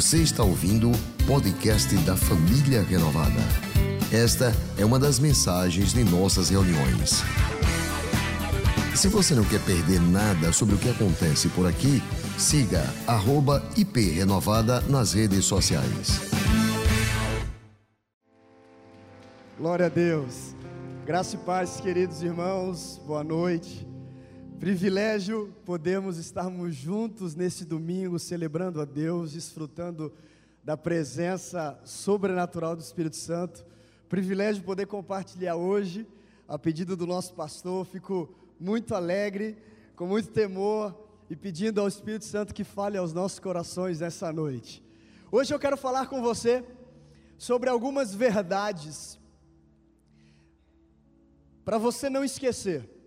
[0.00, 3.38] Você está ouvindo o podcast da Família Renovada.
[4.10, 7.22] Esta é uma das mensagens de nossas reuniões.
[8.96, 12.02] Se você não quer perder nada sobre o que acontece por aqui,
[12.38, 12.82] siga
[13.76, 16.18] @iprenovada nas redes sociais.
[19.58, 20.56] Glória a Deus.
[21.04, 22.98] Graça e paz, queridos irmãos.
[23.06, 23.86] Boa noite.
[24.60, 30.12] Privilégio podermos estarmos juntos nesse domingo, celebrando a Deus, desfrutando
[30.62, 33.64] da presença sobrenatural do Espírito Santo.
[34.06, 36.06] Privilégio poder compartilhar hoje,
[36.46, 37.86] a pedido do nosso pastor.
[37.86, 38.28] Fico
[38.60, 39.56] muito alegre,
[39.96, 44.84] com muito temor e pedindo ao Espírito Santo que fale aos nossos corações nessa noite.
[45.32, 46.62] Hoje eu quero falar com você
[47.38, 49.18] sobre algumas verdades
[51.64, 52.99] para você não esquecer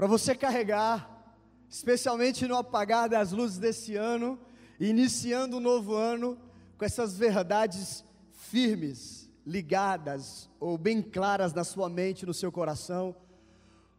[0.00, 1.30] para você carregar,
[1.68, 4.40] especialmente no apagar das luzes desse ano,
[4.80, 6.38] iniciando um novo ano
[6.78, 13.14] com essas verdades firmes, ligadas ou bem claras na sua mente, no seu coração,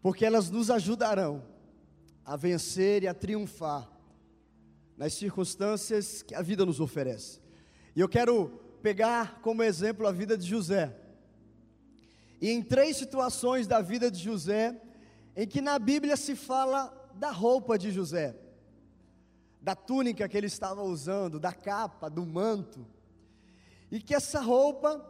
[0.02, 1.44] porque elas nos ajudarão
[2.26, 3.88] a vencer e a triunfar
[4.98, 7.40] nas circunstâncias que a vida nos oferece.
[7.96, 8.48] E eu quero
[8.82, 10.98] pegar como exemplo a vida de José.
[12.42, 14.82] E em três situações da vida de José,
[15.36, 18.36] em que na Bíblia se fala da roupa de José,
[19.62, 22.86] da túnica que ele estava usando, da capa, do manto,
[23.92, 25.06] e que essa roupa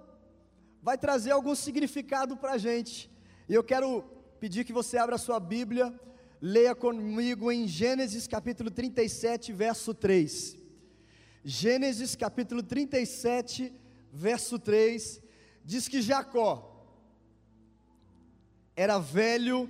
[0.81, 3.09] vai trazer algum significado para a gente.
[3.47, 4.03] E eu quero
[4.39, 5.93] pedir que você abra a sua Bíblia,
[6.41, 10.57] leia comigo em Gênesis capítulo 37, verso 3.
[11.43, 13.73] Gênesis capítulo 37,
[14.11, 15.21] verso 3,
[15.63, 16.67] diz que Jacó
[18.75, 19.69] era velho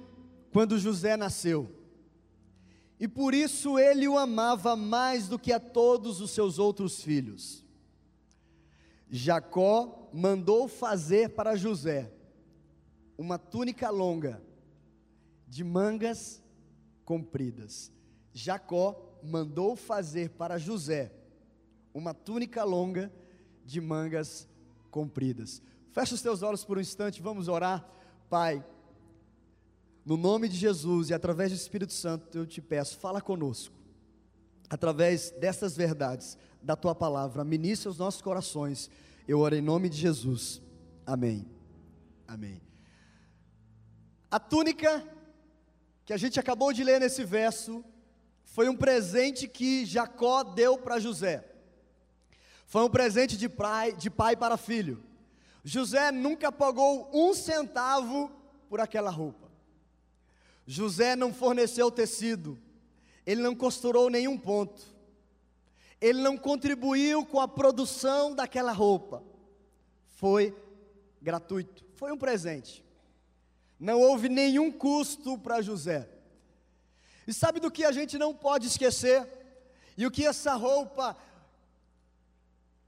[0.52, 1.70] quando José nasceu.
[3.00, 7.66] E por isso ele o amava mais do que a todos os seus outros filhos.
[9.10, 12.12] Jacó mandou fazer para José
[13.18, 14.42] uma túnica longa,
[15.48, 16.42] de mangas
[17.04, 17.92] compridas.
[18.34, 21.12] Jacó mandou fazer para José
[21.94, 23.12] uma túnica longa
[23.66, 24.48] de mangas
[24.90, 25.62] compridas.
[25.92, 27.86] Fecha os teus olhos por um instante, vamos orar.
[28.30, 28.64] Pai,
[30.06, 33.76] no nome de Jesus e através do Espírito Santo, eu te peço, fala conosco.
[34.70, 38.90] Através dessas verdades, da tua palavra, ministra os nossos corações.
[39.28, 40.62] Eu oro em nome de Jesus.
[41.06, 41.46] Amém.
[42.28, 42.62] Amém.
[44.30, 45.06] A túnica
[46.06, 47.84] que a gente acabou de ler nesse verso
[48.44, 51.46] foi um presente que Jacó deu para José.
[52.66, 55.04] Foi um presente de pai, de pai para filho.
[55.64, 58.32] José nunca pagou um centavo
[58.70, 59.51] por aquela roupa.
[60.72, 62.58] José não forneceu tecido,
[63.26, 64.82] ele não costurou nenhum ponto,
[66.00, 69.22] ele não contribuiu com a produção daquela roupa,
[70.16, 70.56] foi
[71.22, 72.86] gratuito, foi um presente,
[73.78, 76.08] não houve nenhum custo para José.
[77.28, 79.28] E sabe do que a gente não pode esquecer?
[79.98, 81.18] E o que essa roupa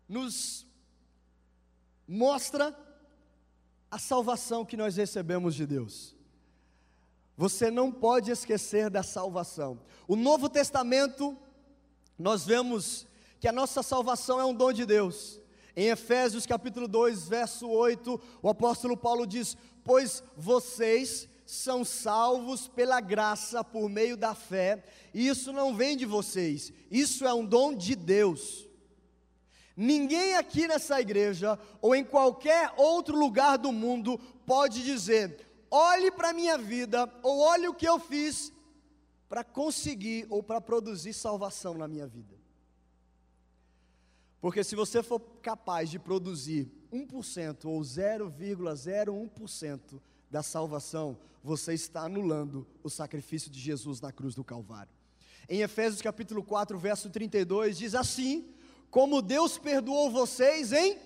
[0.08, 0.66] nos
[2.08, 2.74] mostra?
[3.92, 6.16] A salvação que nós recebemos de Deus.
[7.36, 9.80] Você não pode esquecer da salvação.
[10.08, 11.36] O Novo Testamento,
[12.18, 13.08] nós vemos
[13.40, 15.40] que a nossa salvação é um dom de Deus.
[15.76, 23.02] Em Efésios capítulo 2, verso 8, o apóstolo Paulo diz: Pois vocês são salvos pela
[23.02, 24.84] graça por meio da fé,
[25.14, 28.68] e isso não vem de vocês, isso é um dom de Deus.
[29.76, 36.30] Ninguém aqui nessa igreja ou em qualquer outro lugar do mundo pode dizer: olhe para
[36.30, 38.54] a minha vida, ou olhe o que eu fiz
[39.28, 42.36] para conseguir ou para produzir salvação na minha vida.
[44.40, 52.68] Porque se você for capaz de produzir 1% ou 0,01% da salvação, você está anulando
[52.84, 54.94] o sacrifício de Jesus na cruz do Calvário.
[55.50, 58.54] Em Efésios capítulo 4, verso 32, diz assim:
[58.92, 61.00] Como Deus perdoou vocês em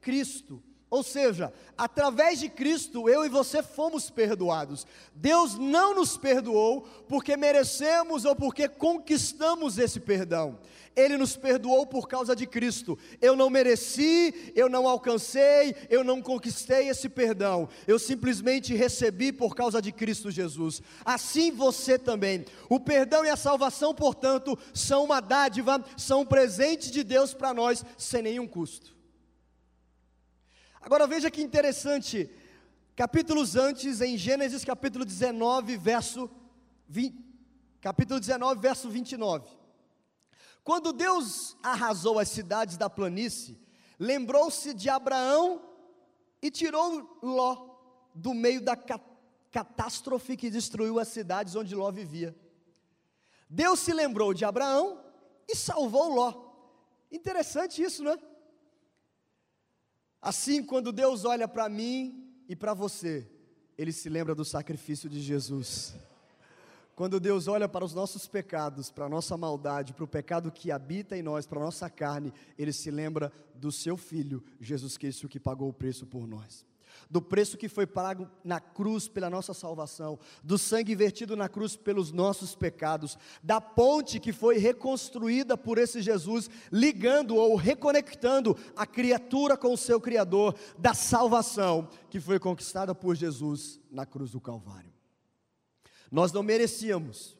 [0.00, 0.62] Cristo
[0.94, 4.86] ou seja, através de Cristo eu e você fomos perdoados.
[5.12, 10.56] Deus não nos perdoou porque merecemos ou porque conquistamos esse perdão.
[10.94, 12.96] Ele nos perdoou por causa de Cristo.
[13.20, 17.68] Eu não mereci, eu não alcancei, eu não conquistei esse perdão.
[17.88, 20.80] Eu simplesmente recebi por causa de Cristo Jesus.
[21.04, 22.44] Assim você também.
[22.68, 27.52] O perdão e a salvação, portanto, são uma dádiva, são um presente de Deus para
[27.52, 28.94] nós sem nenhum custo.
[30.84, 32.30] Agora veja que interessante,
[32.94, 36.30] capítulos antes, em Gênesis capítulo 19, verso
[36.86, 37.24] 20,
[37.80, 39.48] capítulo 19, verso 29.
[40.62, 43.58] Quando Deus arrasou as cidades da planície,
[43.98, 45.62] lembrou-se de Abraão
[46.42, 47.78] e tirou Ló
[48.14, 48.76] do meio da
[49.50, 52.36] catástrofe que destruiu as cidades onde Ló vivia.
[53.48, 55.02] Deus se lembrou de Abraão
[55.48, 56.44] e salvou Ló.
[57.10, 58.33] Interessante isso, não é?
[60.24, 63.28] Assim, quando Deus olha para mim e para você,
[63.76, 65.94] Ele se lembra do sacrifício de Jesus.
[66.96, 70.72] Quando Deus olha para os nossos pecados, para a nossa maldade, para o pecado que
[70.72, 75.28] habita em nós, para a nossa carne, Ele se lembra do seu Filho, Jesus Cristo,
[75.28, 76.64] que pagou o preço por nós
[77.10, 81.76] do preço que foi pago na cruz pela nossa salvação, do sangue vertido na cruz
[81.76, 88.86] pelos nossos pecados, da ponte que foi reconstruída por esse Jesus, ligando ou reconectando a
[88.86, 94.40] criatura com o seu Criador, da salvação que foi conquistada por Jesus na cruz do
[94.40, 94.92] Calvário.
[96.10, 97.36] Nós não merecíamos,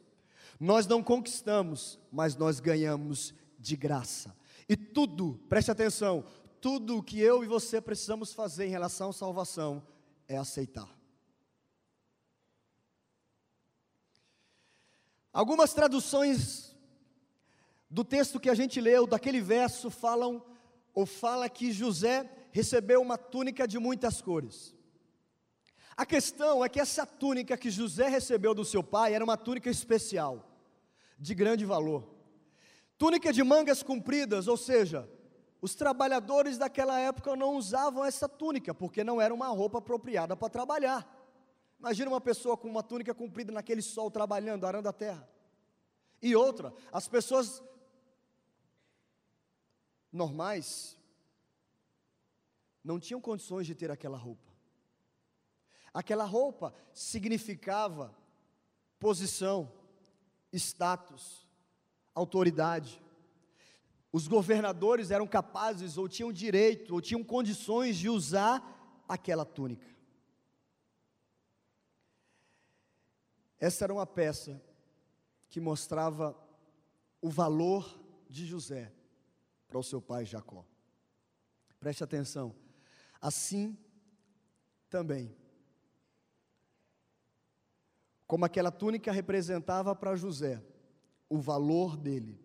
[0.59, 4.35] nós não conquistamos, mas nós ganhamos de graça.
[4.69, 6.25] E tudo, preste atenção,
[6.65, 9.87] tudo o que eu e você precisamos fazer em relação à salvação
[10.27, 10.89] é aceitar.
[15.31, 16.75] Algumas traduções
[17.91, 20.43] do texto que a gente leu, daquele verso, falam
[20.95, 24.75] ou fala que José recebeu uma túnica de muitas cores.
[25.95, 29.69] A questão é que essa túnica que José recebeu do seu pai era uma túnica
[29.69, 30.51] especial,
[31.19, 32.09] de grande valor.
[32.97, 35.07] Túnica de mangas compridas, ou seja,
[35.65, 40.51] os trabalhadores daquela época não usavam essa túnica, porque não era uma roupa apropriada para
[40.51, 41.09] trabalhar.
[41.81, 45.27] Imagina uma pessoa com uma túnica comprida naquele sol trabalhando, arando a terra.
[46.21, 47.63] E outra, as pessoas
[50.13, 50.99] normais
[52.85, 54.53] não tinham condições de ter aquela roupa.
[55.95, 58.15] Aquela roupa significava
[58.99, 59.73] posição,
[60.53, 61.49] status,
[62.15, 63.03] autoridade.
[64.15, 69.93] Os governadores eram capazes, ou tinham direito, ou tinham condições de usar aquela túnica.
[73.59, 74.63] Essa era uma peça
[75.49, 76.33] que mostrava
[77.21, 78.01] o valor
[78.31, 78.93] de José
[79.67, 80.65] para o seu pai Jacó.
[81.81, 82.55] Preste atenção.
[83.21, 83.77] Assim
[84.89, 85.37] também,
[88.29, 90.63] como aquela túnica representava para José
[91.29, 92.44] o valor dele,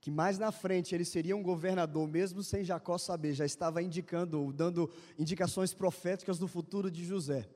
[0.00, 4.52] que mais na frente ele seria um governador, mesmo sem Jacó saber, já estava indicando,
[4.52, 7.48] dando indicações proféticas do futuro de José.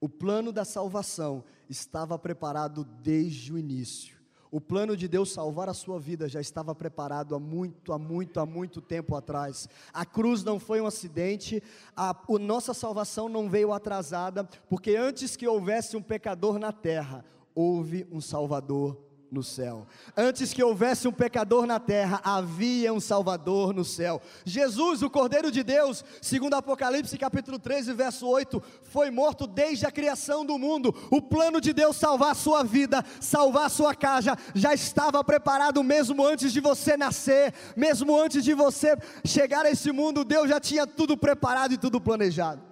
[0.00, 4.18] O plano da salvação estava preparado desde o início.
[4.50, 8.40] O plano de Deus salvar a sua vida já estava preparado há muito, há muito,
[8.40, 9.68] há muito tempo atrás.
[9.92, 11.62] A cruz não foi um acidente,
[11.96, 17.24] a, a nossa salvação não veio atrasada, porque antes que houvesse um pecador na terra,
[17.54, 19.86] houve um Salvador no céu.
[20.16, 24.20] Antes que houvesse um pecador na terra, havia um Salvador no céu.
[24.44, 29.90] Jesus, o Cordeiro de Deus, segundo Apocalipse capítulo 13, verso 8, foi morto desde a
[29.90, 30.94] criação do mundo.
[31.10, 35.82] O plano de Deus salvar a sua vida, salvar a sua casa, já estava preparado
[35.82, 40.58] mesmo antes de você nascer, mesmo antes de você chegar a esse mundo, Deus já
[40.58, 42.62] tinha tudo preparado e tudo planejado.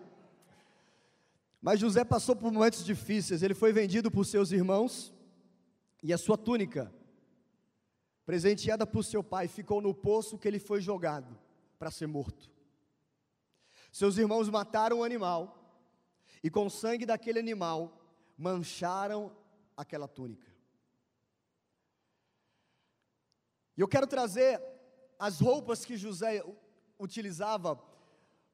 [1.60, 5.12] Mas José passou por momentos difíceis, ele foi vendido por seus irmãos,
[6.06, 6.94] e a sua túnica,
[8.24, 11.36] presenteada por seu pai, ficou no poço que ele foi jogado
[11.80, 12.48] para ser morto.
[13.90, 15.52] Seus irmãos mataram o animal,
[16.44, 18.00] e com o sangue daquele animal
[18.38, 19.36] mancharam
[19.76, 20.46] aquela túnica.
[23.76, 24.62] E eu quero trazer
[25.18, 26.40] as roupas que José
[27.00, 27.82] utilizava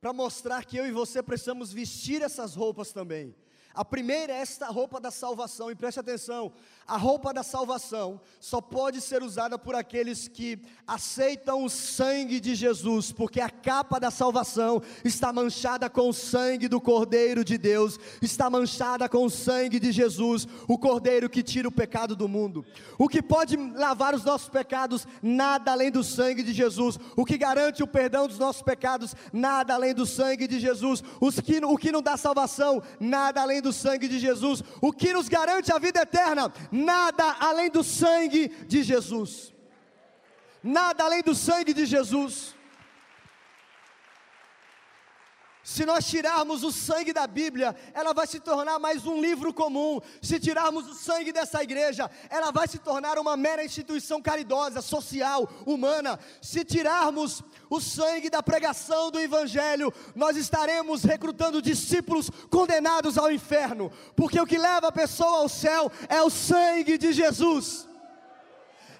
[0.00, 3.36] para mostrar que eu e você precisamos vestir essas roupas também.
[3.74, 6.52] A primeira é esta roupa da salvação, e preste atenção:
[6.86, 12.54] a roupa da salvação só pode ser usada por aqueles que aceitam o sangue de
[12.54, 17.98] Jesus, porque a capa da salvação está manchada com o sangue do Cordeiro de Deus,
[18.20, 22.66] está manchada com o sangue de Jesus, o Cordeiro que tira o pecado do mundo.
[22.98, 26.98] O que pode lavar os nossos pecados, nada além do sangue de Jesus.
[27.16, 31.02] O que garante o perdão dos nossos pecados, nada além do sangue de Jesus.
[31.20, 34.62] Os que, o que não dá salvação, nada além do sangue de Jesus.
[34.80, 39.54] O que nos garante a vida eterna, nada além do sangue de Jesus.
[40.62, 42.54] Nada além do sangue de Jesus.
[45.64, 50.00] Se nós tirarmos o sangue da Bíblia, ela vai se tornar mais um livro comum.
[50.20, 55.48] Se tirarmos o sangue dessa igreja, ela vai se tornar uma mera instituição caridosa, social,
[55.64, 56.18] humana.
[56.40, 63.92] Se tirarmos o sangue da pregação do Evangelho, nós estaremos recrutando discípulos condenados ao inferno,
[64.16, 67.86] porque o que leva a pessoa ao céu é o sangue de Jesus.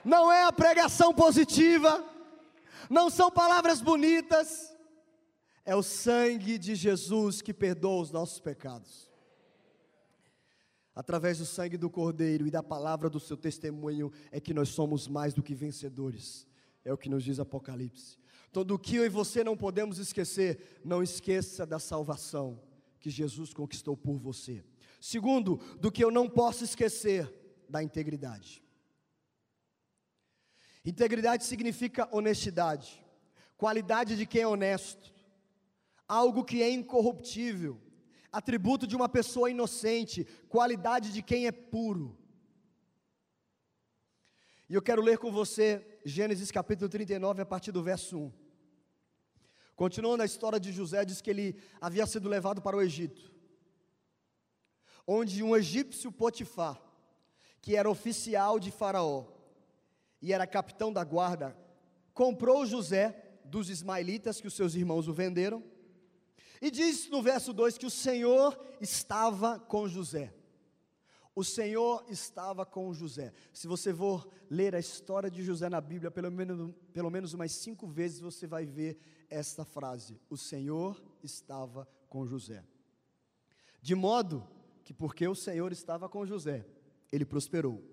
[0.04, 2.04] não é a pregação positiva,
[2.90, 4.71] não são palavras bonitas,
[5.64, 9.10] é o sangue de Jesus que perdoa os nossos pecados.
[10.94, 15.08] Através do sangue do Cordeiro e da palavra do seu testemunho é que nós somos
[15.08, 16.46] mais do que vencedores.
[16.84, 18.18] É o que nos diz Apocalipse.
[18.50, 22.60] Então, do que eu e você não podemos esquecer, não esqueça da salvação
[23.00, 24.62] que Jesus conquistou por você.
[25.00, 27.32] Segundo, do que eu não posso esquecer,
[27.68, 28.62] da integridade.
[30.84, 33.02] Integridade significa honestidade,
[33.56, 35.11] qualidade de quem é honesto,
[36.08, 37.80] algo que é incorruptível,
[38.30, 42.18] atributo de uma pessoa inocente, qualidade de quem é puro.
[44.68, 48.32] E eu quero ler com você Gênesis capítulo 39, a partir do verso 1.
[49.76, 53.32] Continuando a história de José, diz que ele havia sido levado para o Egito,
[55.06, 56.80] onde um egípcio Potifar,
[57.60, 59.26] que era oficial de Faraó,
[60.20, 61.56] e era capitão da guarda,
[62.14, 65.62] comprou José dos ismaelitas que os seus irmãos o venderam.
[66.62, 70.32] E diz no verso 2 que o Senhor estava com José.
[71.34, 73.34] O Senhor estava com José.
[73.52, 77.52] Se você for ler a história de José na Bíblia, pelo menos, pelo menos umas
[77.52, 78.96] cinco vezes você vai ver
[79.28, 82.64] esta frase: O Senhor estava com José.
[83.80, 84.48] De modo
[84.84, 86.64] que, porque o Senhor estava com José,
[87.10, 87.92] ele prosperou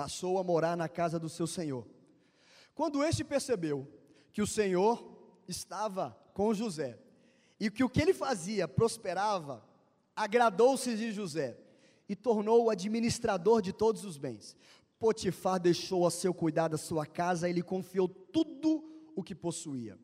[0.00, 1.86] passou a morar na casa do seu senhor.
[2.74, 3.86] Quando este percebeu
[4.32, 5.04] que o Senhor
[5.46, 6.98] estava com José
[7.60, 9.62] e que o que ele fazia prosperava,
[10.16, 11.58] agradou-se de José
[12.08, 14.56] e tornou-o administrador de todos os bens.
[14.98, 18.82] Potifar deixou a seu cuidado a sua casa e lhe confiou tudo
[19.14, 19.98] o que possuía.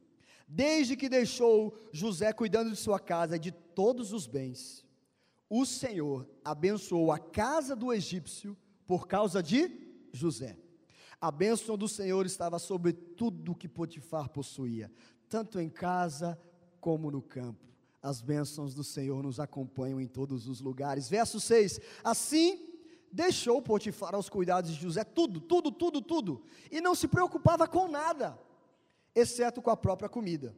[0.46, 4.84] Desde que deixou José cuidando de sua casa e de todos os bens,
[5.48, 9.70] o Senhor abençoou a casa do egípcio por causa de
[10.12, 10.56] José.
[11.20, 14.90] A bênção do Senhor estava sobre tudo que Potifar possuía,
[15.28, 16.38] tanto em casa
[16.86, 17.66] como no campo.
[18.00, 21.08] As bênçãos do Senhor nos acompanham em todos os lugares.
[21.08, 22.64] Verso 6: Assim
[23.10, 27.88] deixou Potifar aos cuidados de José tudo, tudo, tudo, tudo, e não se preocupava com
[27.88, 28.38] nada,
[29.16, 30.54] exceto com a própria comida.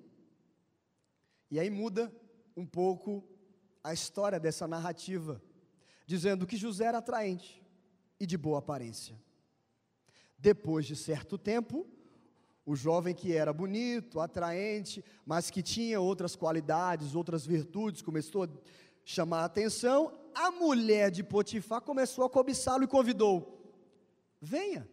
[1.50, 2.12] E aí muda
[2.54, 3.24] um pouco
[3.82, 5.42] a história dessa narrativa,
[6.04, 7.64] dizendo que José era atraente,
[8.20, 9.18] e de boa aparência.
[10.38, 11.86] Depois de certo tempo,
[12.68, 18.48] o jovem que era bonito, atraente, mas que tinha outras qualidades, outras virtudes, começou a
[19.02, 23.74] chamar a atenção, a mulher de Potifar começou a cobiçá-lo e convidou:
[24.38, 24.86] Venha,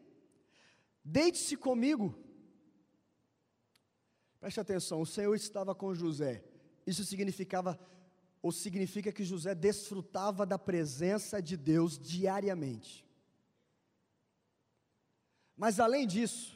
[1.04, 2.18] deite-se comigo.
[4.40, 6.46] Preste atenção, o Senhor estava com José.
[6.88, 7.78] Isso significava
[8.42, 13.06] ou significa que José desfrutava da presença de Deus diariamente.
[15.58, 16.56] Mas além disso,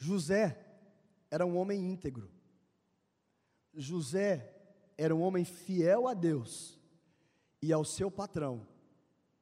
[0.00, 0.58] José
[1.30, 2.30] era um homem íntegro.
[3.74, 4.52] José
[4.96, 6.80] era um homem fiel a Deus
[7.62, 8.66] e ao seu patrão,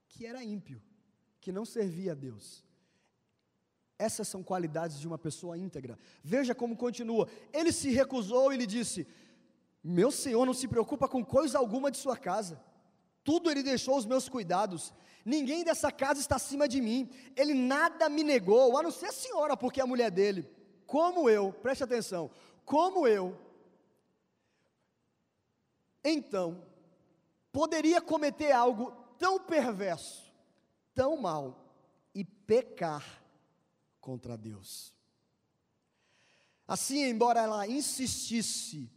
[0.09, 0.83] que era ímpio,
[1.41, 2.65] que não servia a Deus.
[3.97, 5.97] Essas são qualidades de uma pessoa íntegra.
[6.23, 7.29] Veja como continua.
[7.53, 9.07] Ele se recusou e lhe disse:
[9.83, 12.61] Meu senhor não se preocupa com coisa alguma de sua casa,
[13.23, 14.93] tudo ele deixou aos meus cuidados.
[15.29, 17.11] Ninguém dessa casa está acima de mim.
[17.37, 20.49] Ele nada me negou, a não ser a senhora, porque é a mulher dele.
[20.87, 22.31] Como eu, preste atenção,
[22.65, 23.39] como eu,
[26.03, 26.65] então,
[27.53, 30.33] poderia cometer algo tão perverso,
[30.95, 31.75] tão mal,
[32.15, 33.23] e pecar
[34.01, 34.95] contra Deus.
[36.67, 38.91] Assim, embora ela insistisse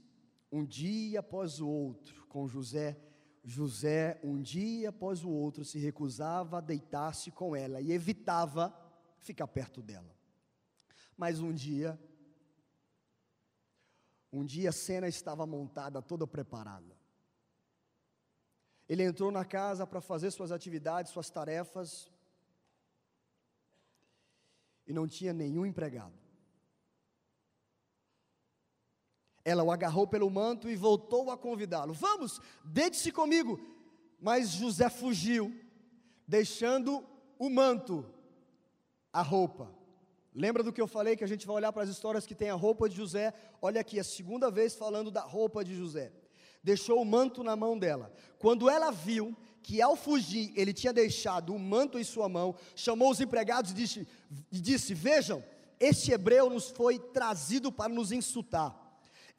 [0.50, 2.98] um dia após o outro com José,
[3.44, 8.76] José, um dia após o outro, se recusava a deitar-se com ela e evitava
[9.20, 10.16] ficar perto dela.
[11.18, 12.00] Mas um dia,
[14.32, 16.96] um dia a cena estava montada, toda preparada.
[18.88, 22.12] Ele entrou na casa para fazer suas atividades, suas tarefas,
[24.86, 26.31] e não tinha nenhum empregado.
[29.44, 33.60] Ela o agarrou pelo manto e voltou a convidá-lo: Vamos, deite-se comigo.
[34.20, 35.52] Mas José fugiu,
[36.28, 37.04] deixando
[37.40, 38.06] o manto,
[39.12, 39.74] a roupa.
[40.34, 42.50] Lembra do que eu falei que a gente vai olhar para as histórias que tem
[42.50, 43.34] a roupa de José?
[43.62, 46.12] Olha aqui, a segunda vez falando da roupa de José.
[46.64, 48.14] Deixou o manto na mão dela.
[48.38, 53.12] Quando ela viu que ao fugir ele tinha deixado o manto em sua mão, chamou
[53.12, 54.08] os empregados e disse,
[54.52, 55.44] e disse: Vejam,
[55.80, 58.81] este hebreu nos foi trazido para nos insultar.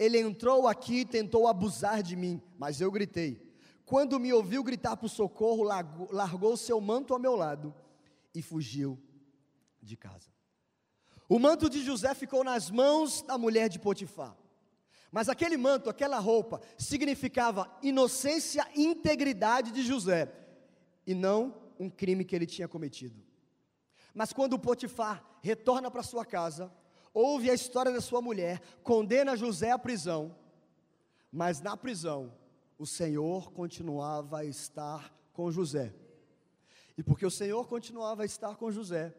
[0.02, 3.40] Ele entrou aqui e tentou abusar de mim, mas eu gritei.
[3.84, 7.72] Quando me ouviu gritar por socorro, largou, seu manto ao meu lado
[8.34, 8.98] e fugiu
[9.80, 10.28] de casa.
[11.28, 14.36] O manto de José ficou nas mãos da mulher de Potifar.
[15.08, 20.32] Mas aquele manto, aquela roupa, significava inocência e integridade de José,
[21.06, 23.22] e não um crime que ele tinha cometido.
[24.12, 26.72] Mas quando Potifar retorna para sua casa,
[27.12, 30.36] ouve a história da sua mulher, condena José à prisão,
[31.30, 32.32] mas na prisão
[32.78, 35.94] o Senhor continuava a estar com José.
[36.96, 39.14] E porque o Senhor continuava a estar com José,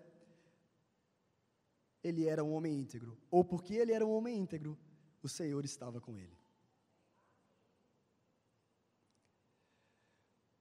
[2.03, 4.77] ele era um homem íntegro, ou porque ele era um homem íntegro,
[5.21, 6.37] o Senhor estava com ele.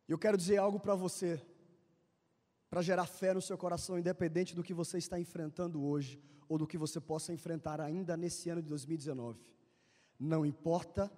[0.09, 1.41] Eu quero dizer algo para você,
[2.69, 6.67] para gerar fé no seu coração, independente do que você está enfrentando hoje, ou do
[6.67, 9.41] que você possa enfrentar ainda nesse ano de 2019.
[10.19, 11.11] Não importa,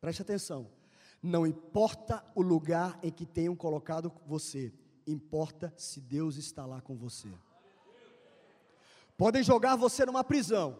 [0.00, 0.70] preste atenção,
[1.22, 4.72] não importa o lugar em que tenham colocado você,
[5.06, 7.28] importa se Deus está lá com você.
[9.16, 10.78] Podem jogar você numa prisão,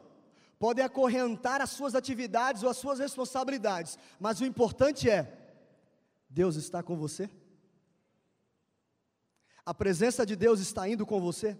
[0.59, 5.55] podem acorrentar as suas atividades ou as suas responsabilidades, mas o importante é:
[6.29, 7.31] Deus está com você?
[9.65, 11.59] A presença de Deus está indo com você?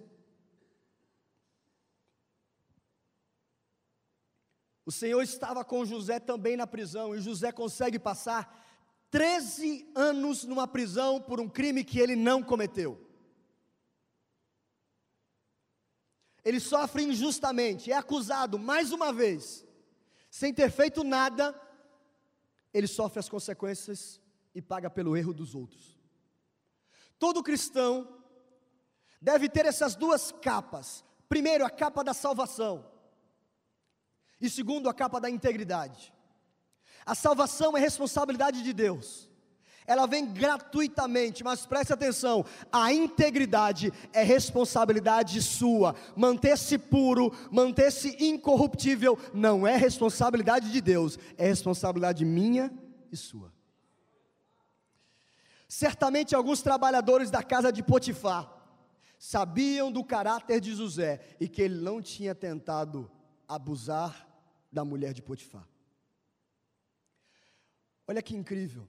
[4.87, 8.65] O Senhor estava com José também na prisão, e José consegue passar
[9.11, 13.07] 13 anos numa prisão por um crime que ele não cometeu.
[16.47, 19.67] ele sofre injustamente, é acusado mais uma vez,
[20.31, 21.53] sem ter feito nada,
[22.73, 24.21] ele sofre as consequências
[24.55, 25.99] e paga pelo erro dos outros.
[27.19, 28.23] Todo cristão
[29.21, 32.89] deve ter essas duas capas: primeiro, a capa da salvação,
[34.41, 36.13] e segundo, a capa da integridade.
[37.05, 39.27] A salvação é responsabilidade de Deus
[39.87, 45.95] ela vem gratuitamente, mas preste atenção: a integridade é responsabilidade sua.
[46.17, 52.73] Manter-se puro, manter-se incorruptível, não é responsabilidade de Deus, é responsabilidade minha
[53.13, 53.55] e sua.
[55.69, 58.53] Certamente alguns trabalhadores da casa de Potifar
[59.19, 63.11] sabiam do caráter de José e que ele não tinha tentado
[63.49, 64.26] abusar
[64.77, 65.67] da mulher de Potifar.
[68.07, 68.87] Olha que incrível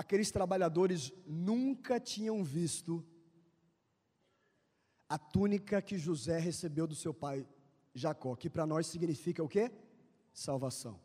[0.00, 3.04] aqueles trabalhadores nunca tinham visto
[5.08, 7.46] a túnica que José recebeu do seu pai
[7.94, 9.72] Jacó, que para nós significa o quê?
[10.32, 11.00] Salvação.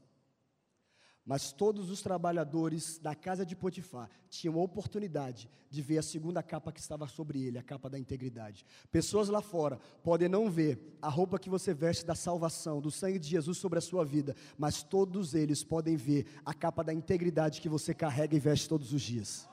[1.26, 6.44] Mas todos os trabalhadores da casa de Potifar tinham a oportunidade de ver a segunda
[6.44, 8.66] capa que estava sobre ele, a capa da integridade.
[8.92, 13.20] Pessoas lá fora podem não ver a roupa que você veste da salvação, do sangue
[13.20, 17.62] de Jesus sobre a sua vida, mas todos eles podem ver a capa da integridade
[17.62, 19.48] que você carrega e veste todos os dias.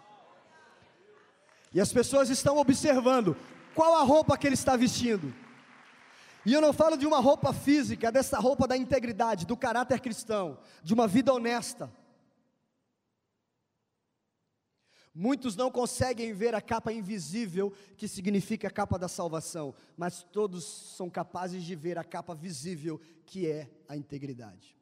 [1.73, 3.37] E as pessoas estão observando
[3.77, 5.33] qual a roupa que ele está vestindo.
[6.45, 10.59] E eu não falo de uma roupa física, dessa roupa da integridade, do caráter cristão,
[10.83, 11.93] de uma vida honesta.
[15.15, 20.65] Muitos não conseguem ver a capa invisível, que significa a capa da salvação, mas todos
[20.65, 24.77] são capazes de ver a capa visível, que é a integridade.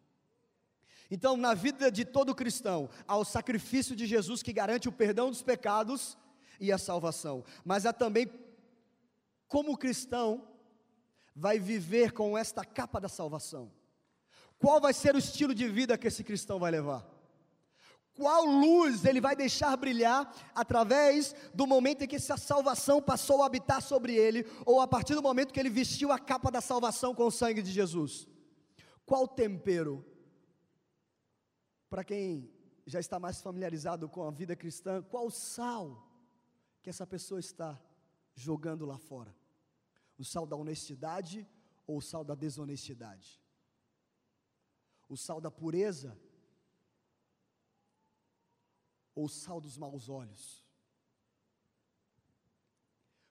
[1.10, 5.30] Então, na vida de todo cristão, há o sacrifício de Jesus que garante o perdão
[5.30, 6.16] dos pecados
[6.60, 8.30] e a salvação, mas há também,
[9.48, 10.46] como cristão,
[11.38, 13.70] vai viver com esta capa da salvação?
[14.58, 17.08] Qual vai ser o estilo de vida que esse cristão vai levar?
[18.12, 23.46] Qual luz ele vai deixar brilhar através do momento em que essa salvação passou a
[23.46, 27.14] habitar sobre ele, ou a partir do momento que ele vestiu a capa da salvação
[27.14, 28.26] com o sangue de Jesus?
[29.06, 30.04] Qual tempero?
[31.88, 32.50] Para quem
[32.84, 36.04] já está mais familiarizado com a vida cristã, qual sal
[36.82, 37.80] que essa pessoa está
[38.34, 39.32] jogando lá fora?
[40.18, 41.48] O sal da honestidade
[41.86, 43.40] ou o sal da desonestidade?
[45.08, 46.18] O sal da pureza
[49.14, 50.64] ou o sal dos maus olhos?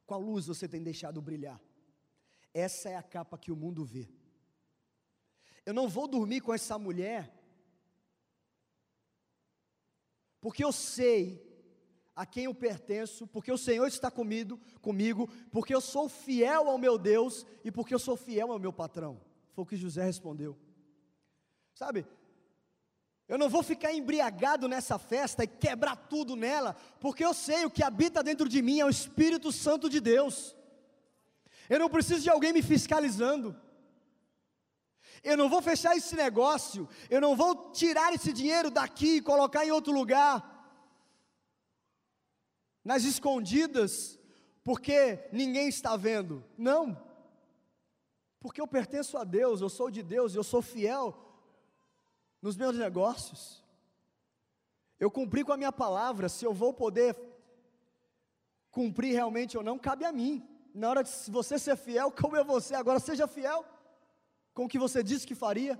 [0.05, 1.61] Qual luz você tem deixado brilhar?
[2.53, 4.09] Essa é a capa que o mundo vê.
[5.65, 7.33] Eu não vou dormir com essa mulher,
[10.39, 11.46] porque eu sei
[12.17, 16.79] a quem eu pertenço, porque o Senhor está comigo, comigo, porque eu sou fiel ao
[16.79, 19.21] meu Deus e porque eu sou fiel ao meu patrão.
[19.53, 20.57] Foi o que José respondeu.
[21.75, 22.07] Sabe?
[23.27, 27.69] Eu não vou ficar embriagado nessa festa e quebrar tudo nela, porque eu sei o
[27.69, 30.55] que habita dentro de mim é o Espírito Santo de Deus.
[31.69, 33.55] Eu não preciso de alguém me fiscalizando.
[35.23, 39.63] Eu não vou fechar esse negócio, eu não vou tirar esse dinheiro daqui e colocar
[39.63, 40.56] em outro lugar
[42.87, 44.17] nas escondidas,
[44.63, 46.41] porque ninguém está vendo.
[46.57, 46.97] Não.
[48.39, 51.13] Porque eu pertenço a Deus, eu sou de Deus, eu sou fiel
[52.41, 53.61] nos meus negócios.
[54.97, 57.13] Eu cumpri com a minha palavra, se eu vou poder
[58.71, 60.47] cumprir realmente ou não, cabe a mim.
[60.73, 63.65] Na hora de você ser fiel, como é você, agora seja fiel
[64.53, 65.77] com o que você disse que faria.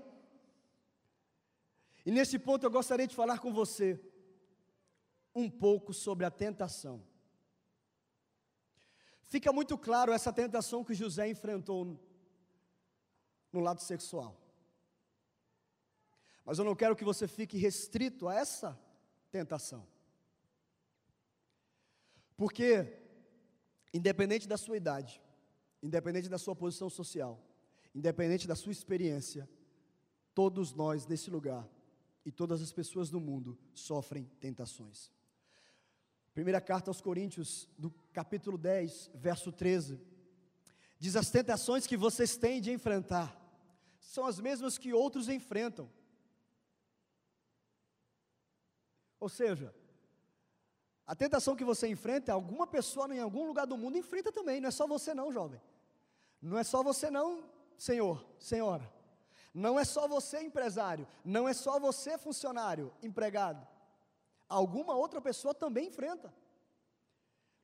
[2.04, 3.98] E nesse ponto eu gostaria de falar com você
[5.38, 7.02] um pouco sobre a tentação.
[9.24, 11.98] Fica muito claro essa tentação que José enfrentou
[13.52, 14.40] no lado sexual.
[16.44, 18.78] Mas eu não quero que você fique restrito a essa
[19.30, 19.86] tentação.
[22.36, 22.98] Porque,
[23.92, 25.20] independente da sua idade,
[25.82, 27.38] independente da sua posição social,
[27.94, 29.48] independente da sua experiência,
[30.34, 31.68] todos nós nesse lugar
[32.24, 35.10] e todas as pessoas do mundo sofrem tentações.
[36.38, 40.00] Primeira carta aos Coríntios, do capítulo 10, verso 13,
[40.96, 43.36] diz: As tentações que vocês têm de enfrentar
[43.98, 45.90] são as mesmas que outros enfrentam.
[49.18, 49.74] Ou seja,
[51.04, 54.68] a tentação que você enfrenta, alguma pessoa em algum lugar do mundo enfrenta também, não
[54.68, 55.60] é só você não, jovem.
[56.40, 58.88] Não é só você não, senhor, senhora.
[59.52, 63.66] Não é só você empresário, não é só você funcionário, empregado
[64.48, 66.32] alguma outra pessoa também enfrenta.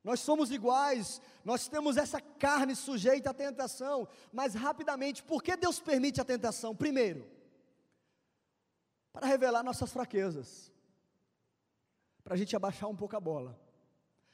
[0.03, 5.79] Nós somos iguais, nós temos essa carne sujeita à tentação, mas rapidamente, por que Deus
[5.79, 6.75] permite a tentação?
[6.75, 7.27] Primeiro,
[9.11, 10.71] para revelar nossas fraquezas,
[12.23, 13.59] para a gente abaixar um pouco a bola,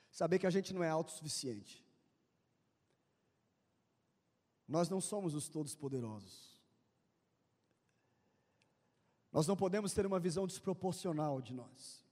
[0.09, 1.85] saber que a gente não é autossuficiente.
[4.67, 6.59] Nós não somos os todos poderosos.
[9.31, 12.05] Nós não podemos ter uma visão desproporcional de nós.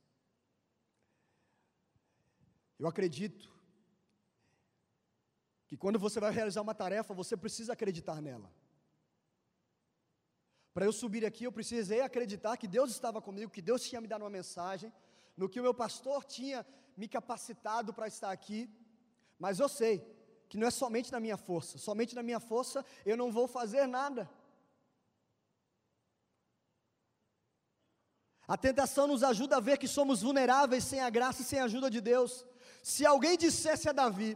[2.80, 3.52] Eu acredito
[5.68, 8.50] que quando você vai realizar uma tarefa, você precisa acreditar nela.
[10.74, 14.08] Para eu subir aqui, eu precisei acreditar que Deus estava comigo, que Deus tinha me
[14.08, 14.94] dado uma mensagem,
[15.36, 16.66] no que o meu pastor tinha
[16.96, 18.70] me capacitado para estar aqui.
[19.38, 19.96] Mas eu sei
[20.48, 23.88] que não é somente na minha força, somente na minha força eu não vou fazer
[23.88, 24.30] nada.
[28.48, 31.66] A tentação nos ajuda a ver que somos vulneráveis sem a graça e sem a
[31.66, 32.44] ajuda de Deus.
[32.90, 34.36] Se alguém dissesse a Davi,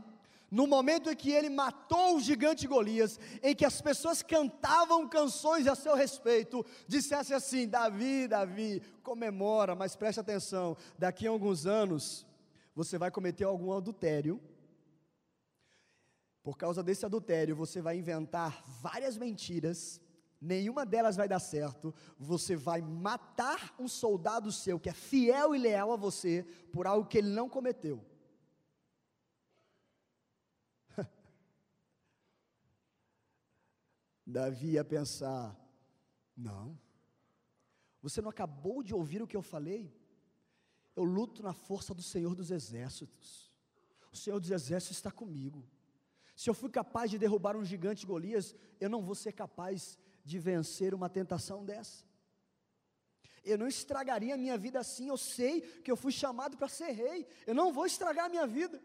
[0.51, 5.65] no momento em que ele matou o gigante Golias, em que as pessoas cantavam canções
[5.65, 12.27] a seu respeito, dissesse assim: Davi, Davi, comemora, mas preste atenção, daqui a alguns anos
[12.75, 14.39] você vai cometer algum adultério.
[16.43, 19.99] Por causa desse adultério, você vai inventar várias mentiras,
[20.39, 21.91] nenhuma delas vai dar certo.
[22.19, 27.07] Você vai matar um soldado seu que é fiel e leal a você por algo
[27.07, 28.12] que ele não cometeu.
[34.25, 35.57] Davi ia pensar:
[36.36, 36.79] não,
[38.01, 39.93] você não acabou de ouvir o que eu falei?
[40.95, 43.51] Eu luto na força do Senhor dos Exércitos.
[44.12, 45.65] O Senhor dos Exércitos está comigo.
[46.36, 50.39] Se eu fui capaz de derrubar um gigante Golias, eu não vou ser capaz de
[50.39, 52.05] vencer uma tentação dessa.
[53.43, 55.07] Eu não estragaria a minha vida assim.
[55.07, 57.27] Eu sei que eu fui chamado para ser rei.
[57.45, 58.81] Eu não vou estragar a minha vida.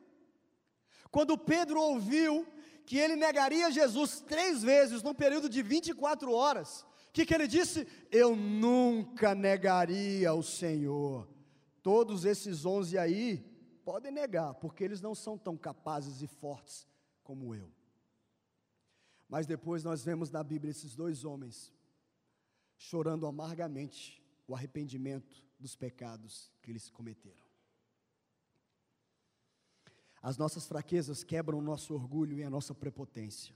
[1.11, 2.47] Quando Pedro ouviu
[2.89, 7.47] que ele negaria Jesus três vezes num período de 24 horas, o que, que ele
[7.47, 7.87] disse?
[8.11, 11.29] Eu nunca negaria o Senhor.
[11.83, 13.45] Todos esses onze aí
[13.85, 16.89] podem negar, porque eles não são tão capazes e fortes
[17.23, 17.71] como eu.
[19.29, 21.71] Mas depois nós vemos na Bíblia esses dois homens
[22.79, 27.48] chorando amargamente o arrependimento dos pecados que eles cometeram.
[30.23, 33.55] As nossas fraquezas quebram o nosso orgulho e a nossa prepotência.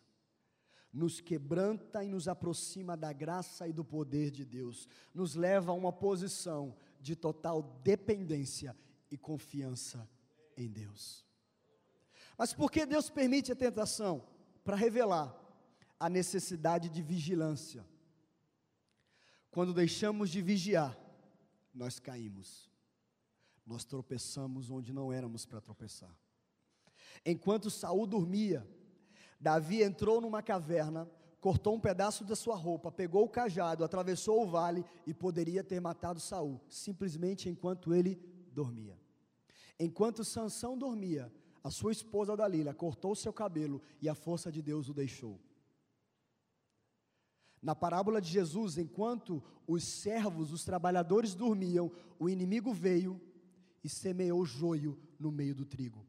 [0.93, 4.87] Nos quebranta e nos aproxima da graça e do poder de Deus.
[5.15, 8.77] Nos leva a uma posição de total dependência
[9.11, 10.09] e confiança
[10.57, 11.25] em Deus.
[12.37, 14.27] Mas por que Deus permite a tentação?
[14.65, 15.35] Para revelar
[15.99, 17.87] a necessidade de vigilância.
[19.51, 20.99] Quando deixamos de vigiar,
[21.75, 22.71] nós caímos.
[23.65, 26.15] Nós tropeçamos onde não éramos para tropeçar.
[27.25, 28.67] Enquanto Saul dormia,
[29.41, 31.09] Davi entrou numa caverna,
[31.41, 35.81] cortou um pedaço da sua roupa, pegou o cajado, atravessou o vale e poderia ter
[35.81, 38.21] matado Saul, simplesmente enquanto ele
[38.53, 38.99] dormia.
[39.79, 41.33] Enquanto Sansão dormia,
[41.63, 45.41] a sua esposa Dalila cortou seu cabelo e a força de Deus o deixou.
[47.61, 53.21] Na parábola de Jesus, enquanto os servos, os trabalhadores dormiam, o inimigo veio
[53.83, 56.05] e semeou joio no meio do trigo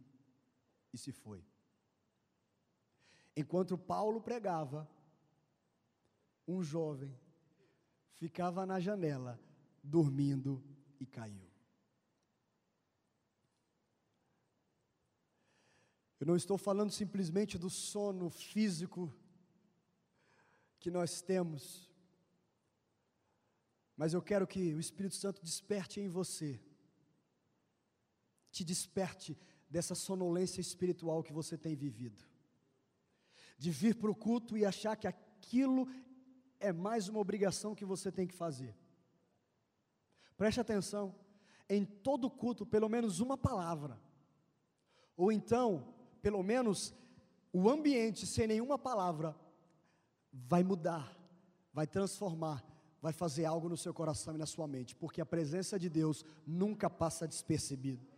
[0.93, 1.43] e se foi.
[3.35, 4.87] Enquanto Paulo pregava,
[6.47, 7.17] um jovem
[8.13, 9.39] ficava na janela
[9.83, 10.63] dormindo
[10.99, 11.51] e caiu.
[16.19, 19.13] Eu não estou falando simplesmente do sono físico
[20.79, 21.89] que nós temos,
[23.97, 26.61] mas eu quero que o Espírito Santo desperte em você,
[28.51, 29.37] te desperte
[29.73, 32.23] dessa sonolência espiritual que você tem vivido,
[33.57, 35.87] de vir para o culto e achar que aquilo
[36.59, 38.77] é mais uma obrigação que você tem que fazer.
[40.37, 41.15] Preste atenção,
[41.67, 43.99] em todo culto, pelo menos uma palavra,
[45.17, 46.93] ou então, pelo menos,
[47.51, 49.35] o ambiente sem nenhuma palavra,
[50.31, 51.17] vai mudar,
[51.73, 52.63] vai transformar,
[53.01, 56.23] vai fazer algo no seu coração e na sua mente, porque a presença de Deus
[56.45, 58.12] nunca passa despercebido.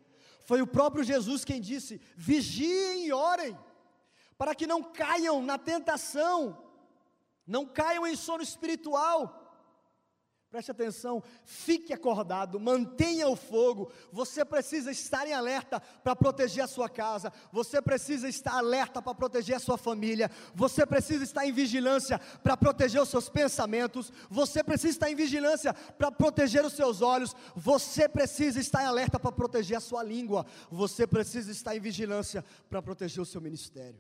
[0.45, 3.57] Foi o próprio Jesus quem disse: vigiem e orem,
[4.37, 6.65] para que não caiam na tentação
[7.45, 9.44] não caiam em sono espiritual.
[10.55, 13.91] Preste atenção, fique acordado, mantenha o fogo.
[14.09, 19.13] Você precisa estar em alerta para proteger a sua casa, você precisa estar alerta para
[19.13, 24.63] proteger a sua família, você precisa estar em vigilância para proteger os seus pensamentos, você
[24.63, 29.33] precisa estar em vigilância para proteger os seus olhos, você precisa estar em alerta para
[29.33, 33.99] proteger a sua língua, você precisa estar em vigilância para proteger o seu ministério.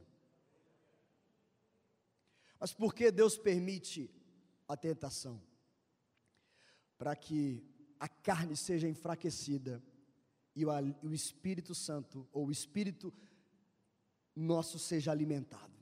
[2.57, 4.09] Mas por que Deus permite
[4.69, 5.41] a tentação?
[6.97, 7.63] Para que
[7.99, 9.83] a carne seja enfraquecida
[10.55, 13.13] e o, Espírito Santo, ou o Espírito
[14.35, 15.73] nosso, seja alimentado.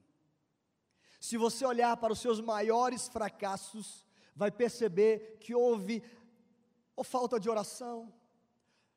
[1.19, 6.03] Se você olhar para os seus maiores fracassos, vai perceber que houve
[6.95, 8.13] ou falta de oração,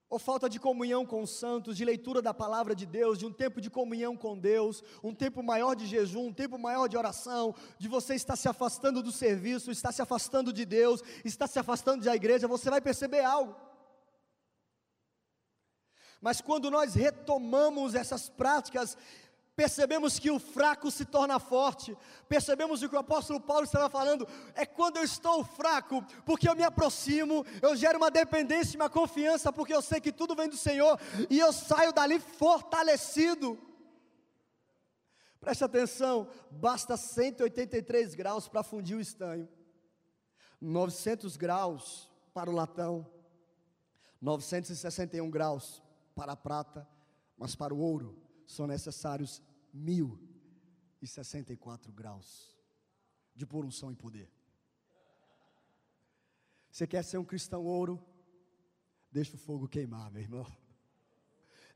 [0.09, 3.33] ou falta de comunhão com os santos, de leitura da palavra de Deus, de um
[3.33, 7.55] tempo de comunhão com Deus, um tempo maior de jejum, um tempo maior de oração,
[7.79, 12.05] de você estar se afastando do serviço, estar se afastando de Deus, estar se afastando
[12.05, 13.57] da igreja, você vai perceber algo.
[16.21, 18.97] Mas quando nós retomamos essas práticas,
[19.57, 21.97] percebemos que o fraco se torna forte,
[22.29, 26.55] percebemos o que o apóstolo Paulo estava falando, é quando eu estou fraco, porque eu
[26.55, 30.49] me aproximo, eu gero uma dependência e uma confiança, porque eu sei que tudo vem
[30.49, 33.59] do Senhor, e eu saio dali fortalecido.
[35.41, 39.49] Preste atenção, basta 183 graus para fundir o estanho,
[40.61, 43.07] 900 graus para o latão,
[44.21, 45.83] 961 graus
[46.15, 46.87] para a prata,
[47.39, 52.55] mas para o ouro são necessários 1064 graus
[53.35, 54.31] de pôr unção e poder.
[56.71, 58.01] Você quer ser um cristão ouro?
[59.11, 60.47] Deixa o fogo queimar, meu irmão.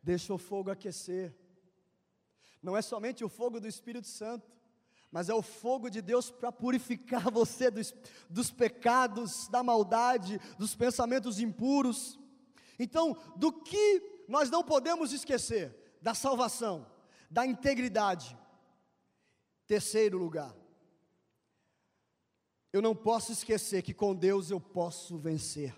[0.02, 1.36] Deixa o fogo aquecer.
[2.62, 4.50] Não é somente o fogo do Espírito Santo,
[5.10, 7.94] mas é o fogo de Deus para purificar você dos,
[8.28, 12.18] dos pecados, da maldade, dos pensamentos impuros.
[12.78, 15.79] Então, do que nós não podemos esquecer?
[16.00, 16.86] Da salvação
[17.30, 18.36] da integridade.
[19.66, 20.52] Terceiro lugar,
[22.72, 25.76] eu não posso esquecer que com Deus eu posso vencer.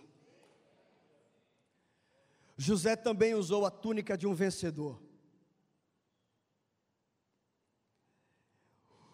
[2.56, 5.02] José também usou a túnica de um vencedor.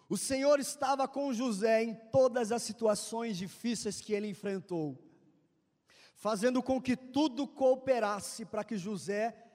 [0.07, 4.97] O Senhor estava com José em todas as situações difíceis que ele enfrentou,
[6.15, 9.48] fazendo com que tudo cooperasse para que José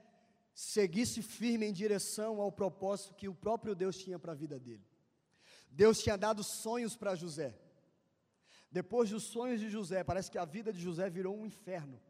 [0.55, 4.87] seguisse firme em direção ao propósito que o próprio Deus tinha para a vida dele.
[5.69, 7.59] Deus tinha dado sonhos para José.
[8.71, 12.01] Depois dos sonhos de José, parece que a vida de José virou um inferno.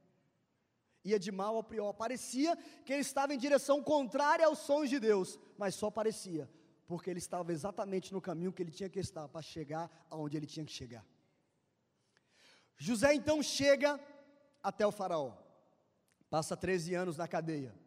[1.03, 1.93] Ia de mal ao pior.
[1.95, 6.51] Parecia que ele estava em direção contrária aos sonhos de Deus, mas só parecia,
[6.87, 10.47] porque ele estava exatamente no caminho que ele tinha que estar para chegar aonde ele
[10.47, 11.05] tinha que chegar.
[12.77, 13.99] José então chega
[14.63, 15.35] até o faraó.
[16.29, 17.84] Passa 13 anos na cadeia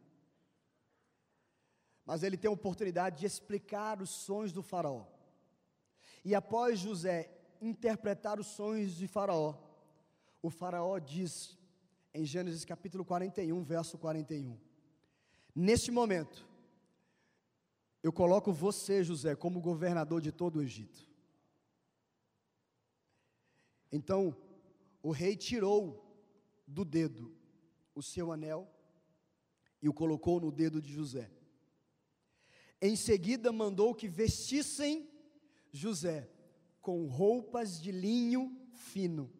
[2.08, 5.06] mas ele tem a oportunidade de explicar os sonhos do Faraó.
[6.24, 7.30] E após José
[7.62, 9.56] interpretar os sonhos de Faraó,
[10.42, 11.58] o Faraó diz
[12.14, 14.58] em Gênesis capítulo 41, verso 41:
[15.54, 16.48] Neste momento,
[18.02, 21.06] eu coloco você, José, como governador de todo o Egito.
[23.92, 24.34] Então,
[25.04, 26.06] o rei tirou
[26.66, 27.36] do dedo
[27.94, 28.66] o seu anel
[29.82, 31.37] e o colocou no dedo de José.
[32.82, 35.10] Em seguida, mandou que vestissem
[35.72, 36.30] José
[36.82, 39.32] com roupas de linho fino.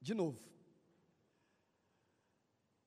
[0.00, 0.48] De novo.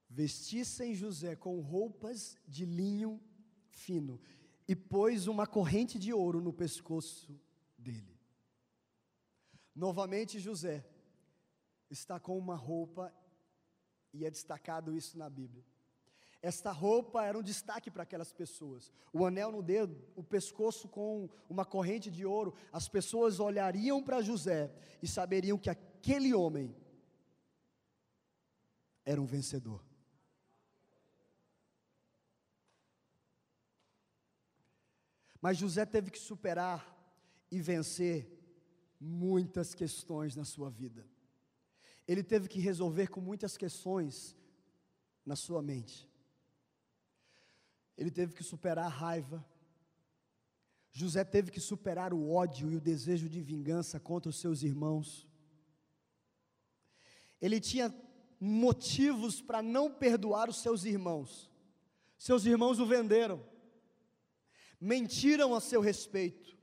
[0.10, 3.21] Vestissem José com roupas de linho
[3.69, 4.19] fino
[4.67, 7.39] e pôs uma corrente de ouro no pescoço
[7.77, 8.19] dele.
[9.75, 10.86] Novamente, José
[11.89, 13.13] está com uma roupa,
[14.13, 15.65] e é destacado isso na Bíblia.
[16.41, 18.91] Esta roupa era um destaque para aquelas pessoas.
[19.13, 22.56] O anel no dedo, o pescoço com uma corrente de ouro.
[22.73, 24.73] As pessoas olhariam para José
[25.04, 26.75] e saberiam que aquele homem
[29.06, 29.86] era um vencedor.
[35.39, 36.97] Mas José teve que superar
[37.51, 38.32] e vencer
[38.99, 41.08] muitas questões na sua vida.
[42.08, 44.36] Ele teve que resolver com muitas questões
[45.25, 46.11] na sua mente.
[47.97, 49.45] Ele teve que superar a raiva.
[50.91, 55.27] José teve que superar o ódio e o desejo de vingança contra os seus irmãos.
[57.41, 57.93] Ele tinha
[58.39, 61.49] motivos para não perdoar os seus irmãos.
[62.17, 63.43] Seus irmãos o venderam,
[64.80, 66.56] mentiram a seu respeito,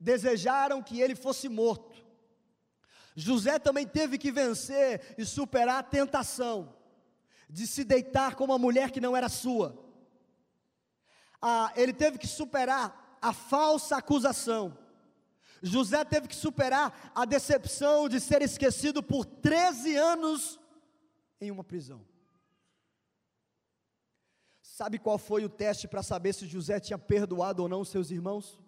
[0.00, 2.04] desejaram que ele fosse morto.
[3.14, 6.76] José também teve que vencer e superar a tentação
[7.48, 9.87] de se deitar com uma mulher que não era sua
[11.40, 14.76] ah, ele teve que superar a falsa acusação.
[15.62, 20.58] José teve que superar a decepção de ser esquecido por 13 anos
[21.40, 22.04] em uma prisão.
[24.62, 28.60] Sabe qual foi o teste para saber se José tinha perdoado ou não seus irmãos?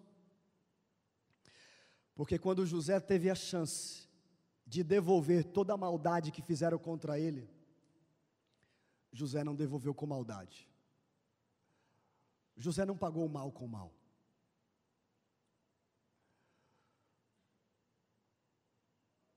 [2.13, 4.09] Porque quando José teve a chance
[4.67, 7.49] de devolver toda a maldade que fizeram contra ele,
[9.11, 10.70] José não devolveu com maldade.
[12.61, 13.91] José não pagou o mal com o mal.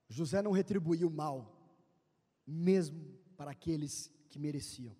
[0.07, 1.37] José não retribuiu o mal,
[2.45, 4.95] mesmo para aqueles que mereciam.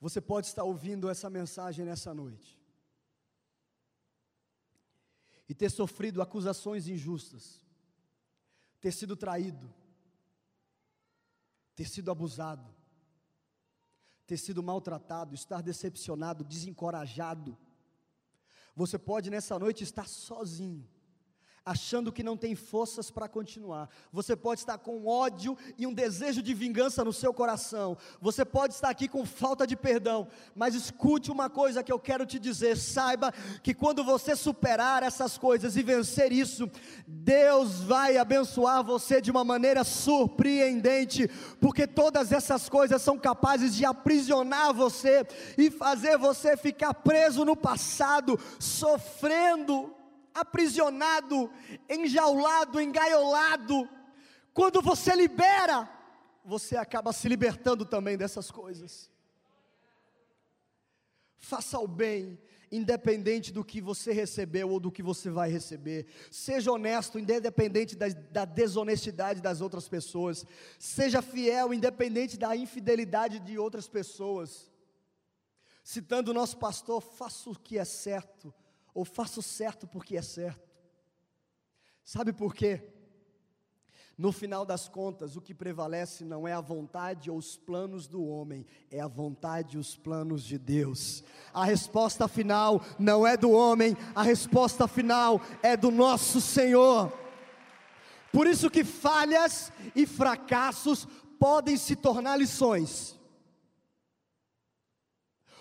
[0.00, 2.56] Você pode estar ouvindo essa mensagem nessa noite
[5.48, 7.60] e ter sofrido acusações injustas,
[8.80, 9.74] ter sido traído,
[11.74, 12.77] ter sido abusado,
[14.28, 17.56] ter sido maltratado, estar decepcionado, desencorajado.
[18.76, 20.86] Você pode nessa noite estar sozinho
[21.64, 23.88] achando que não tem forças para continuar.
[24.12, 27.96] Você pode estar com ódio e um desejo de vingança no seu coração.
[28.20, 30.28] Você pode estar aqui com falta de perdão.
[30.54, 35.36] Mas escute uma coisa que eu quero te dizer: saiba que quando você superar essas
[35.36, 36.70] coisas e vencer isso,
[37.06, 41.28] Deus vai abençoar você de uma maneira surpreendente,
[41.60, 47.56] porque todas essas coisas são capazes de aprisionar você e fazer você ficar preso no
[47.56, 49.97] passado, sofrendo
[50.40, 51.50] aprisionado,
[51.88, 53.88] enjaulado, engaiolado.
[54.52, 55.88] Quando você libera,
[56.44, 59.10] você acaba se libertando também dessas coisas.
[61.36, 62.38] Faça o bem,
[62.70, 66.06] independente do que você recebeu ou do que você vai receber.
[66.30, 70.44] Seja honesto, independente da, da, desonestidade das outras pessoas.
[70.78, 74.70] Seja fiel, independente da infidelidade de outras pessoas.
[75.84, 78.52] Citando o nosso pastor, faça o que é certo
[78.98, 80.68] ou faço certo porque é certo.
[82.02, 82.82] Sabe por quê?
[84.16, 88.26] No final das contas, o que prevalece não é a vontade ou os planos do
[88.26, 91.22] homem, é a vontade e os planos de Deus.
[91.54, 97.16] A resposta final não é do homem, a resposta final é do nosso Senhor.
[98.32, 101.06] Por isso que falhas e fracassos
[101.38, 103.16] podem se tornar lições.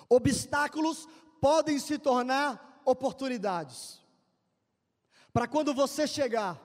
[0.10, 1.08] Obstáculos
[1.40, 4.02] podem se tornar oportunidades.
[5.34, 6.58] Para quando você chegar,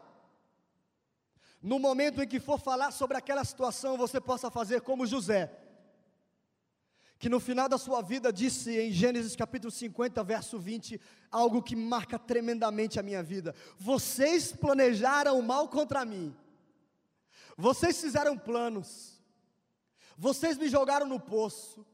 [1.60, 5.52] no momento em que for falar sobre aquela situação, você possa fazer como José,
[7.18, 11.74] que no final da sua vida disse em Gênesis capítulo 50, verso 20, algo que
[11.74, 16.34] marca tremendamente a minha vida: Vocês planejaram mal contra mim,
[17.56, 19.20] vocês fizeram planos,
[20.16, 21.84] vocês me jogaram no poço,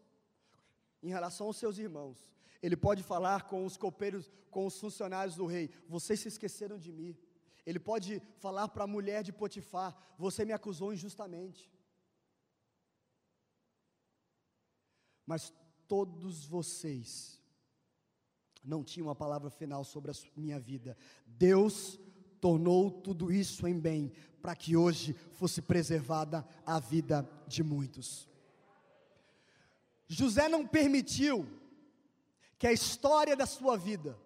[1.03, 5.47] em relação aos seus irmãos, ele pode falar com os copeiros, com os funcionários do
[5.47, 7.17] rei: Vocês se esqueceram de mim.
[7.65, 11.71] Ele pode falar para a mulher de Potifar: Você me acusou injustamente.
[15.25, 15.53] Mas
[15.87, 17.41] todos vocês
[18.65, 20.97] não tinham a palavra final sobre a minha vida.
[21.27, 21.99] Deus
[22.41, 28.29] tornou tudo isso em bem, para que hoje fosse preservada a vida de muitos.
[30.07, 31.47] José não permitiu
[32.59, 34.19] que a história da sua vida,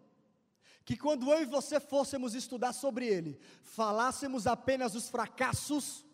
[0.84, 6.04] que quando eu e você fôssemos estudar sobre ele, falássemos apenas os fracassos,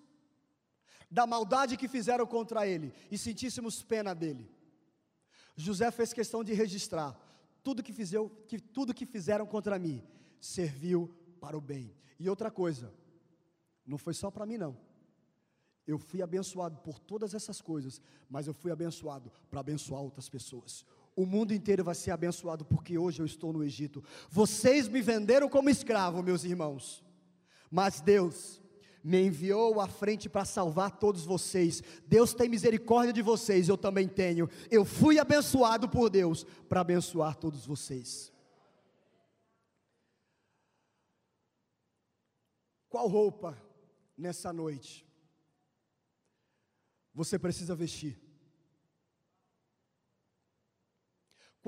[1.10, 4.50] da maldade que fizeram contra ele e sentíssemos pena dele.
[5.56, 7.18] José fez questão de registrar
[7.62, 10.06] tudo que, fizeu, que, tudo que fizeram contra mim
[10.40, 11.94] serviu para o bem.
[12.18, 12.92] E outra coisa,
[13.86, 14.78] não foi só para mim não.
[15.86, 20.84] Eu fui abençoado por todas essas coisas, mas eu fui abençoado para abençoar outras pessoas.
[21.18, 24.04] O mundo inteiro vai ser abençoado porque hoje eu estou no Egito.
[24.30, 27.04] Vocês me venderam como escravo, meus irmãos.
[27.68, 28.62] Mas Deus
[29.02, 31.82] me enviou à frente para salvar todos vocês.
[32.06, 34.48] Deus tem misericórdia de vocês, eu também tenho.
[34.70, 38.32] Eu fui abençoado por Deus para abençoar todos vocês.
[42.88, 43.60] Qual roupa
[44.16, 45.04] nessa noite
[47.12, 48.27] você precisa vestir?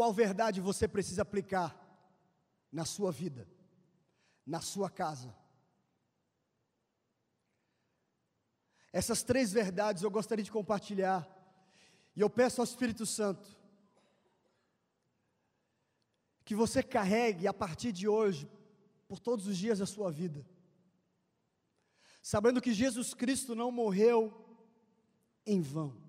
[0.00, 1.78] Qual verdade você precisa aplicar
[2.72, 3.46] na sua vida,
[4.46, 5.36] na sua casa?
[8.90, 11.28] Essas três verdades eu gostaria de compartilhar.
[12.16, 13.46] E eu peço ao Espírito Santo
[16.46, 18.50] que você carregue a partir de hoje,
[19.06, 20.48] por todos os dias da sua vida,
[22.22, 24.32] sabendo que Jesus Cristo não morreu
[25.44, 25.99] em vão.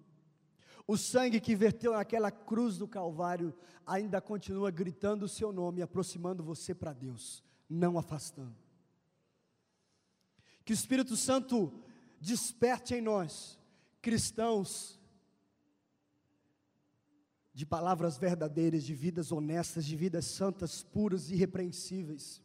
[0.87, 3.53] O sangue que verteu naquela cruz do Calvário
[3.85, 8.55] ainda continua gritando o seu nome, aproximando você para Deus, não afastando.
[10.65, 11.73] Que o Espírito Santo
[12.19, 13.59] desperte em nós,
[14.01, 14.99] cristãos,
[17.53, 22.41] de palavras verdadeiras, de vidas honestas, de vidas santas, puras e irrepreensíveis.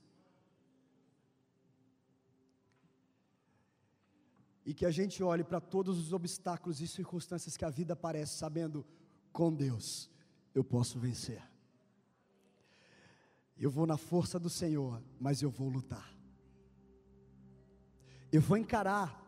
[4.67, 8.37] E que a gente olhe para todos os obstáculos e circunstâncias que a vida aparece,
[8.37, 8.85] sabendo,
[9.33, 10.11] com Deus
[10.55, 11.43] eu posso vencer.
[13.57, 16.15] Eu vou na força do Senhor, mas eu vou lutar.
[18.33, 19.26] Eu vou encarar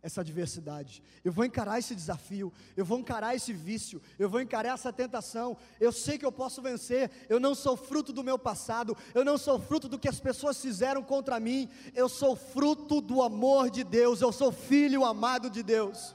[0.00, 4.74] essa adversidade, eu vou encarar esse desafio, eu vou encarar esse vício, eu vou encarar
[4.74, 5.56] essa tentação.
[5.80, 9.36] Eu sei que eu posso vencer, eu não sou fruto do meu passado, eu não
[9.36, 13.82] sou fruto do que as pessoas fizeram contra mim, eu sou fruto do amor de
[13.82, 16.14] Deus, eu sou filho amado de Deus.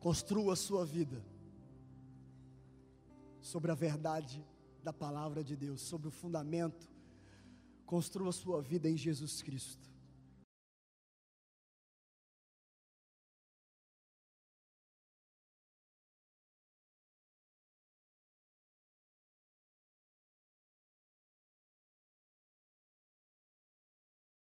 [0.00, 1.24] Construa a sua vida
[3.40, 4.44] sobre a verdade
[4.82, 6.95] da palavra de Deus, sobre o fundamento
[7.86, 9.88] Construa sua vida em Jesus Cristo.